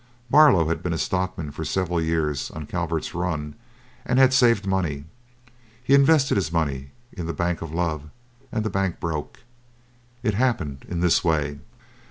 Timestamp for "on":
2.49-2.65